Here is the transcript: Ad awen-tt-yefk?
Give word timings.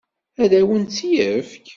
Ad 0.43 0.51
awen-tt-yefk? 0.59 1.67